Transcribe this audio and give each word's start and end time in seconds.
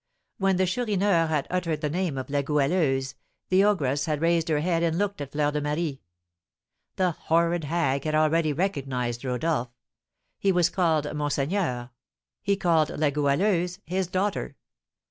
When 0.39 0.57
the 0.57 0.65
Chourineur 0.65 1.27
had 1.27 1.45
uttered 1.51 1.81
the 1.81 1.87
name 1.91 2.17
of 2.17 2.27
La 2.31 2.41
Goualeuse, 2.41 3.13
the 3.49 3.63
ogress 3.63 4.05
had 4.05 4.19
raised 4.19 4.49
her 4.49 4.59
head 4.59 4.81
and 4.81 4.97
looked 4.97 5.21
at 5.21 5.31
Fleur 5.31 5.51
de 5.51 5.61
Marie. 5.61 6.01
The 6.95 7.11
horrid 7.11 7.65
hag 7.65 8.05
had 8.05 8.15
already 8.15 8.51
recognised 8.51 9.23
Rodolph; 9.23 9.69
he 10.39 10.51
was 10.51 10.71
called 10.71 11.13
monseigneur 11.13 11.91
he 12.41 12.55
called 12.55 12.89
La 12.99 13.11
Goualeuse 13.11 13.77
his 13.85 14.07
daughter. 14.07 14.55